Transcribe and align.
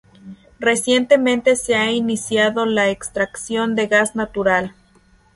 Recientemente 0.57 1.55
se 1.55 1.75
ha 1.75 1.91
iniciado 1.91 2.65
la 2.65 2.89
extracción 2.89 3.75
de 3.75 3.85
gas 3.85 4.15
natural. 4.15 4.73